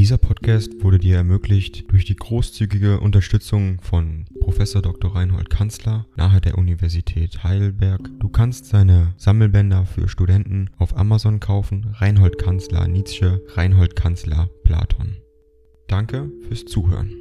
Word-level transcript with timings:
Dieser 0.00 0.16
Podcast 0.16 0.82
wurde 0.82 0.98
dir 0.98 1.16
ermöglicht 1.16 1.92
durch 1.92 2.06
die 2.06 2.16
großzügige 2.16 3.00
Unterstützung 3.00 3.82
von 3.82 4.24
Prof. 4.40 4.56
Dr. 4.56 5.14
Reinhold 5.14 5.50
Kanzler 5.50 6.06
nahe 6.16 6.40
der 6.40 6.56
Universität 6.56 7.44
Heidelberg. 7.44 8.08
Du 8.18 8.30
kannst 8.30 8.64
seine 8.64 9.12
Sammelbänder 9.18 9.84
für 9.84 10.08
Studenten 10.08 10.70
auf 10.78 10.96
Amazon 10.96 11.38
kaufen. 11.38 11.94
Reinhold 11.98 12.38
Kanzler 12.38 12.88
Nietzsche, 12.88 13.42
Reinhold 13.48 13.94
Kanzler 13.94 14.48
Platon. 14.64 15.18
Danke 15.86 16.32
fürs 16.48 16.64
Zuhören. 16.64 17.12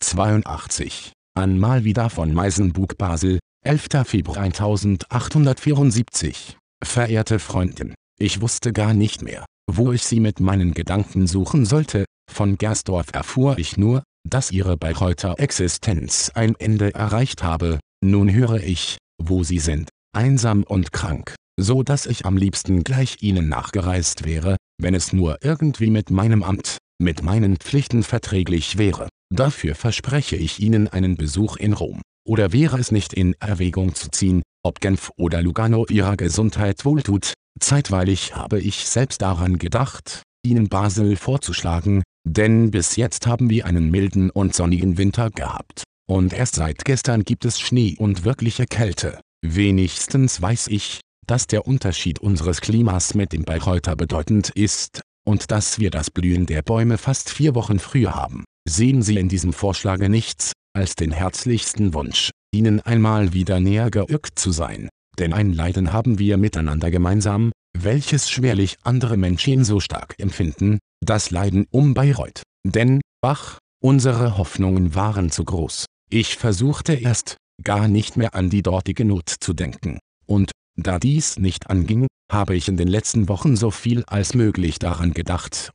82. 0.00 1.12
An 1.34 1.60
Mal 1.60 1.84
wieder 1.84 2.10
von 2.10 2.34
Meisenbug 2.34 2.98
Basel, 2.98 3.38
11. 3.62 4.04
Februar 4.04 4.38
1874. 4.38 6.56
Verehrte 6.82 7.38
Freundin, 7.38 7.94
ich 8.18 8.40
wusste 8.40 8.72
gar 8.72 8.94
nicht 8.94 9.22
mehr, 9.22 9.44
wo 9.70 9.92
ich 9.92 10.02
sie 10.02 10.20
mit 10.20 10.40
meinen 10.40 10.74
Gedanken 10.74 11.26
suchen 11.26 11.64
sollte. 11.64 12.04
Von 12.30 12.58
Gersdorf 12.58 13.06
erfuhr 13.12 13.58
ich 13.58 13.76
nur, 13.76 14.02
dass 14.28 14.50
ihre 14.50 14.76
Bayreuther 14.76 15.36
Existenz 15.38 16.30
ein 16.34 16.54
Ende 16.58 16.94
erreicht 16.94 17.42
habe. 17.42 17.78
Nun 18.04 18.32
höre 18.32 18.62
ich, 18.62 18.98
wo 19.22 19.44
sie 19.44 19.58
sind, 19.58 19.88
einsam 20.14 20.64
und 20.64 20.92
krank, 20.92 21.34
so 21.58 21.82
dass 21.82 22.06
ich 22.06 22.26
am 22.26 22.36
liebsten 22.36 22.84
gleich 22.84 23.18
ihnen 23.20 23.48
nachgereist 23.48 24.24
wäre, 24.24 24.56
wenn 24.80 24.94
es 24.94 25.12
nur 25.12 25.38
irgendwie 25.42 25.90
mit 25.90 26.10
meinem 26.10 26.42
Amt, 26.42 26.78
mit 27.00 27.22
meinen 27.22 27.56
Pflichten 27.56 28.02
verträglich 28.02 28.78
wäre. 28.78 29.08
Dafür 29.34 29.74
verspreche 29.74 30.36
ich 30.36 30.58
Ihnen 30.58 30.88
einen 30.88 31.16
Besuch 31.16 31.56
in 31.56 31.74
Rom. 31.74 32.00
Oder 32.26 32.52
wäre 32.52 32.78
es 32.78 32.92
nicht 32.92 33.12
in 33.12 33.34
Erwägung 33.40 33.94
zu 33.94 34.10
ziehen, 34.10 34.42
ob 34.64 34.80
Genf 34.80 35.10
oder 35.16 35.42
Lugano 35.42 35.86
Ihrer 35.86 36.16
Gesundheit 36.16 36.84
wohltut? 36.84 37.34
Zeitweilig 37.60 38.34
habe 38.34 38.60
ich 38.60 38.86
selbst 38.86 39.22
daran 39.22 39.58
gedacht, 39.58 40.22
Ihnen 40.44 40.68
Basel 40.68 41.16
vorzuschlagen, 41.16 42.02
denn 42.24 42.70
bis 42.70 42.96
jetzt 42.96 43.26
haben 43.26 43.50
wir 43.50 43.66
einen 43.66 43.90
milden 43.90 44.30
und 44.30 44.54
sonnigen 44.54 44.98
Winter 44.98 45.30
gehabt. 45.30 45.84
Und 46.08 46.32
erst 46.32 46.54
seit 46.54 46.84
gestern 46.84 47.24
gibt 47.24 47.44
es 47.44 47.60
Schnee 47.60 47.96
und 47.98 48.24
wirkliche 48.24 48.66
Kälte. 48.66 49.20
Wenigstens 49.42 50.40
weiß 50.40 50.68
ich, 50.68 51.00
dass 51.26 51.46
der 51.46 51.66
Unterschied 51.66 52.18
unseres 52.18 52.60
Klimas 52.60 53.14
mit 53.14 53.32
dem 53.32 53.44
Bayreuther 53.44 53.96
bedeutend 53.96 54.50
ist, 54.50 55.00
und 55.28 55.50
dass 55.50 55.78
wir 55.78 55.90
das 55.90 56.10
Blühen 56.10 56.46
der 56.46 56.62
Bäume 56.62 56.96
fast 56.96 57.28
vier 57.28 57.54
Wochen 57.54 57.78
früher 57.78 58.14
haben. 58.14 58.44
Sehen 58.66 59.02
Sie 59.02 59.18
in 59.18 59.28
diesem 59.28 59.52
Vorschlage 59.52 60.08
nichts, 60.08 60.52
als 60.74 60.94
den 60.94 61.12
herzlichsten 61.12 61.92
Wunsch, 61.92 62.30
Ihnen 62.50 62.80
einmal 62.80 63.34
wieder 63.34 63.60
näher 63.60 63.90
geirrt 63.90 64.30
zu 64.36 64.52
sein. 64.52 64.88
Denn 65.18 65.34
ein 65.34 65.52
Leiden 65.52 65.92
haben 65.92 66.18
wir 66.18 66.38
miteinander 66.38 66.90
gemeinsam, 66.90 67.52
welches 67.76 68.30
schwerlich 68.30 68.76
andere 68.82 69.16
Menschen 69.16 69.64
so 69.64 69.80
stark 69.80 70.14
empfinden, 70.18 70.78
das 71.04 71.30
Leiden 71.30 71.66
um 71.70 71.94
Bayreuth. 71.94 72.42
Denn, 72.64 73.00
ach, 73.22 73.58
unsere 73.82 74.36
Hoffnungen 74.38 74.94
waren 74.94 75.30
zu 75.30 75.44
groß. 75.44 75.86
Ich 76.10 76.36
versuchte 76.36 76.94
erst, 76.94 77.36
gar 77.62 77.88
nicht 77.88 78.16
mehr 78.16 78.34
an 78.34 78.50
die 78.50 78.62
dortige 78.62 79.04
Not 79.04 79.28
zu 79.28 79.52
denken. 79.52 79.98
Und, 80.26 80.52
da 80.76 80.98
dies 80.98 81.38
nicht 81.38 81.70
anging, 81.70 82.06
habe 82.30 82.56
ich 82.56 82.68
in 82.68 82.76
den 82.76 82.88
letzten 82.88 83.28
Wochen 83.28 83.56
so 83.56 83.70
viel 83.70 84.04
als 84.06 84.34
möglich 84.34 84.78
daran 84.78 85.12
gedacht 85.12 85.72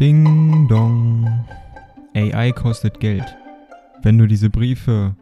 Ding 0.00 0.68
dong. 0.68 1.26
AI 2.14 2.52
kostet 2.52 3.00
Geld. 3.00 3.36
Wenn 4.00 4.16
du 4.16 4.28
diese 4.28 4.48
Briefe 4.48 5.16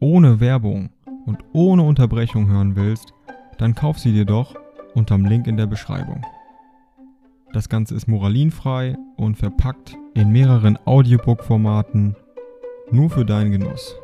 ohne 0.00 0.40
Werbung 0.40 0.88
und 1.26 1.38
ohne 1.52 1.82
Unterbrechung 1.82 2.48
hören 2.48 2.76
willst, 2.76 3.12
dann 3.58 3.74
kauf 3.74 3.98
sie 3.98 4.12
dir 4.12 4.24
doch 4.24 4.54
unterm 4.94 5.26
Link 5.26 5.46
in 5.46 5.56
der 5.56 5.66
Beschreibung. 5.66 6.24
Das 7.52 7.68
Ganze 7.68 7.94
ist 7.94 8.08
moralinfrei 8.08 8.96
und 9.16 9.36
verpackt 9.36 9.96
in 10.14 10.30
mehreren 10.30 10.78
Audiobook-Formaten 10.86 12.16
nur 12.90 13.10
für 13.10 13.24
deinen 13.24 13.52
Genuss. 13.52 13.96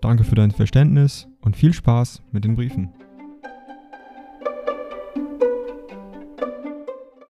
Danke 0.00 0.24
für 0.24 0.34
dein 0.34 0.50
Verständnis 0.50 1.28
und 1.40 1.56
viel 1.56 1.72
Spaß 1.72 2.22
mit 2.32 2.44
den 2.44 2.56
Briefen. 2.56 2.92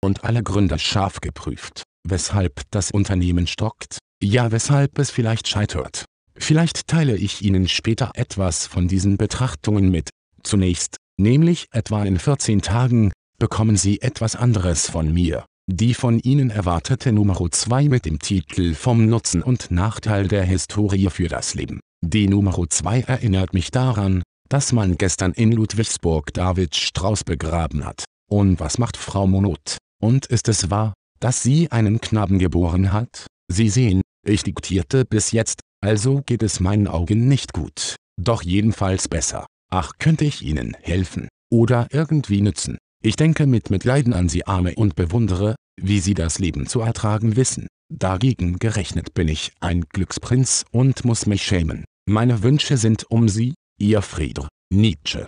Und 0.02 0.24
alle 0.24 0.44
Gründer 0.44 0.78
scharf 0.78 1.20
geprüft 1.22 1.84
weshalb 2.06 2.62
das 2.72 2.92
Unternehmen 2.92 3.48
stockt, 3.48 3.98
ja 4.22 4.52
weshalb 4.52 5.00
es 5.00 5.12
vielleicht 5.12 5.48
scheitert. 5.48 6.06
Vielleicht 6.38 6.88
teile 6.88 7.16
ich 7.16 7.42
Ihnen 7.42 7.68
später 7.68 8.12
etwas 8.14 8.68
von 8.68 8.88
diesen 8.88 9.18
Betrachtungen 9.18 9.90
mit. 9.90 10.10
Zunächst, 10.44 10.98
nämlich 11.18 11.68
etwa 11.72 12.04
in 12.04 12.20
14 12.20 12.62
Tagen, 12.62 13.12
bekommen 13.40 13.78
Sie 13.78 14.02
etwas 14.02 14.36
anderes 14.36 14.90
von 14.90 15.14
mir. 15.14 15.46
Die 15.68 15.96
von 15.96 16.20
Ihnen 16.20 16.52
erwartete 16.52 17.12
Nummer 17.12 17.40
2 17.50 17.90
mit 17.90 18.06
dem 18.06 18.20
Titel 18.20 18.76
Vom 18.76 19.08
Nutzen 19.08 19.42
und 19.42 19.72
Nachteil 19.72 20.28
der 20.28 20.44
Historie 20.44 21.10
für 21.10 21.28
das 21.28 21.56
Leben. 21.56 21.80
Die 22.06 22.28
Nummer 22.28 22.56
2 22.70 23.02
erinnert 23.02 23.54
mich 23.54 23.72
daran, 23.72 24.22
dass 24.48 24.74
man 24.74 24.98
gestern 24.98 25.32
in 25.32 25.52
Ludwigsburg 25.52 26.32
David 26.34 26.76
Strauß 26.76 27.24
begraben 27.24 27.84
hat. 27.84 28.04
Und 28.30 28.60
was 28.60 28.78
macht 28.78 28.98
Frau 28.98 29.26
Monod? 29.26 29.78
Und 30.00 30.28
ist 30.28 30.48
es 30.50 30.70
wahr, 30.70 30.94
dass 31.20 31.42
sie 31.42 31.72
einen 31.72 32.00
Knaben 32.00 32.38
geboren 32.38 32.94
hat? 32.94 33.26
Sie 33.52 33.70
sehen, 33.70 34.02
ich 34.24 34.44
diktierte 34.44 35.06
bis 35.06 35.32
jetzt, 35.32 35.62
also 35.86 36.24
geht 36.26 36.42
es 36.42 36.60
meinen 36.60 36.88
Augen 36.88 37.28
nicht 37.28 37.54
gut. 37.54 37.96
Doch 38.20 38.42
jedenfalls 38.42 39.08
besser. 39.08 39.46
Ach, 39.72 39.92
könnte 40.00 40.26
ich 40.26 40.42
Ihnen 40.42 40.76
helfen? 40.82 41.28
Oder 41.52 41.88
irgendwie 41.92 42.42
nützen? 42.42 42.80
Ich 43.04 43.16
denke 43.16 43.46
mit 43.46 43.70
Mitleiden 43.70 44.14
an 44.14 44.28
Sie 44.28 44.48
Arme 44.48 44.74
und 44.76 44.96
bewundere, 44.96 45.56
wie 45.80 46.00
Sie 46.00 46.16
das 46.16 46.40
Leben 46.40 46.66
zu 46.66 46.82
ertragen 46.82 47.36
wissen. 47.36 47.68
Dagegen 47.94 48.58
gerechnet 48.58 49.14
bin 49.14 49.28
ich 49.28 49.52
ein 49.60 49.82
Glücksprinz 49.82 50.66
und 50.72 51.06
muss 51.06 51.28
mich 51.28 51.44
schämen. 51.44 51.86
Meine 52.10 52.42
Wünsche 52.42 52.78
sind 52.78 53.04
um 53.12 53.30
Sie, 53.30 53.54
Ihr 53.78 54.02
Friedr. 54.02 54.48
Nietzsche. 54.74 55.28